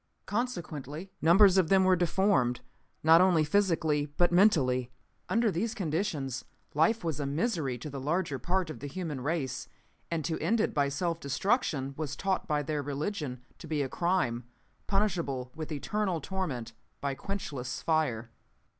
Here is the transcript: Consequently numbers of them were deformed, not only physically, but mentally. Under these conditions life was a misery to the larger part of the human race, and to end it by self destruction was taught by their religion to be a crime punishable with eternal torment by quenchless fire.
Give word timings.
Consequently 0.25 1.11
numbers 1.21 1.59
of 1.59 1.69
them 1.69 1.83
were 1.83 1.95
deformed, 1.95 2.61
not 3.03 3.21
only 3.21 3.43
physically, 3.43 4.07
but 4.17 4.31
mentally. 4.31 4.89
Under 5.29 5.51
these 5.51 5.75
conditions 5.75 6.43
life 6.73 7.03
was 7.03 7.19
a 7.19 7.27
misery 7.27 7.77
to 7.77 7.87
the 7.87 7.99
larger 7.99 8.39
part 8.39 8.71
of 8.71 8.79
the 8.79 8.87
human 8.87 9.21
race, 9.21 9.67
and 10.09 10.25
to 10.25 10.39
end 10.39 10.59
it 10.59 10.73
by 10.73 10.89
self 10.89 11.19
destruction 11.19 11.93
was 11.97 12.15
taught 12.15 12.47
by 12.47 12.63
their 12.63 12.81
religion 12.81 13.41
to 13.59 13.67
be 13.67 13.83
a 13.83 13.89
crime 13.89 14.43
punishable 14.87 15.51
with 15.53 15.71
eternal 15.71 16.19
torment 16.19 16.73
by 16.99 17.13
quenchless 17.13 17.83
fire. 17.83 18.31